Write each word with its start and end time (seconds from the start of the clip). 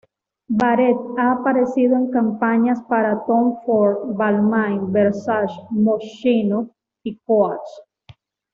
Barrett 0.49 0.97
ha 1.19 1.33
aparecido 1.33 1.95
en 1.95 2.09
campañas 2.09 2.81
para 2.89 3.23
Tom 3.27 3.61
Ford, 3.63 4.15
Balmain, 4.15 4.91
Versace, 4.91 5.53
Moschino 5.69 6.71
y 7.03 7.19
Coach. 7.19 7.67